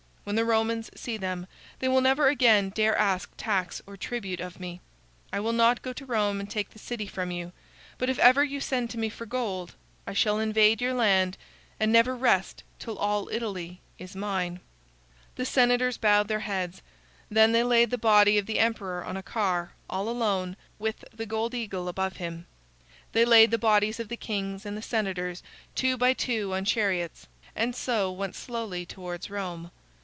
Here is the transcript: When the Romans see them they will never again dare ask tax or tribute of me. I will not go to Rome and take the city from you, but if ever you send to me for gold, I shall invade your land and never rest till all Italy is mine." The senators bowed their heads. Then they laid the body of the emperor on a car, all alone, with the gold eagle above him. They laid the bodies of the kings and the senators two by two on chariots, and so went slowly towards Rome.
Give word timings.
When 0.23 0.35
the 0.35 0.45
Romans 0.45 0.91
see 0.95 1.17
them 1.17 1.47
they 1.79 1.87
will 1.87 1.99
never 1.99 2.27
again 2.27 2.69
dare 2.69 2.95
ask 2.95 3.31
tax 3.37 3.81
or 3.87 3.97
tribute 3.97 4.39
of 4.39 4.59
me. 4.59 4.79
I 5.33 5.39
will 5.39 5.51
not 5.51 5.81
go 5.81 5.93
to 5.93 6.05
Rome 6.05 6.39
and 6.39 6.47
take 6.49 6.69
the 6.69 6.79
city 6.79 7.07
from 7.07 7.31
you, 7.31 7.51
but 7.97 8.07
if 8.07 8.19
ever 8.19 8.43
you 8.43 8.61
send 8.61 8.91
to 8.91 8.99
me 8.99 9.09
for 9.09 9.25
gold, 9.25 9.73
I 10.05 10.13
shall 10.13 10.37
invade 10.39 10.79
your 10.79 10.93
land 10.93 11.39
and 11.79 11.91
never 11.91 12.15
rest 12.15 12.63
till 12.77 12.99
all 12.99 13.29
Italy 13.31 13.81
is 13.97 14.15
mine." 14.15 14.59
The 15.37 15.43
senators 15.45 15.97
bowed 15.97 16.27
their 16.27 16.41
heads. 16.41 16.83
Then 17.31 17.51
they 17.51 17.63
laid 17.63 17.89
the 17.89 17.97
body 17.97 18.37
of 18.37 18.45
the 18.45 18.59
emperor 18.59 19.03
on 19.03 19.17
a 19.17 19.23
car, 19.23 19.71
all 19.89 20.07
alone, 20.07 20.55
with 20.77 21.03
the 21.11 21.25
gold 21.25 21.55
eagle 21.55 21.87
above 21.87 22.17
him. 22.17 22.45
They 23.11 23.25
laid 23.25 23.49
the 23.49 23.57
bodies 23.57 23.99
of 23.99 24.07
the 24.07 24.17
kings 24.17 24.67
and 24.67 24.77
the 24.77 24.83
senators 24.83 25.41
two 25.73 25.97
by 25.97 26.13
two 26.13 26.53
on 26.53 26.63
chariots, 26.63 27.25
and 27.55 27.75
so 27.75 28.11
went 28.11 28.35
slowly 28.35 28.85
towards 28.85 29.27
Rome. 29.27 29.71